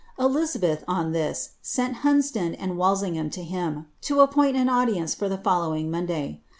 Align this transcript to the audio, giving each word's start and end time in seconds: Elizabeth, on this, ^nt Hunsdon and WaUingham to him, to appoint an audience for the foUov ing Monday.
Elizabeth, 0.17 0.83
on 0.87 1.11
this, 1.11 1.51
^nt 1.63 1.97
Hunsdon 1.97 2.55
and 2.57 2.71
WaUingham 2.71 3.31
to 3.33 3.43
him, 3.43 3.85
to 4.01 4.21
appoint 4.21 4.57
an 4.57 4.67
audience 4.67 5.13
for 5.13 5.29
the 5.29 5.37
foUov 5.37 5.77
ing 5.77 5.91
Monday. 5.91 6.41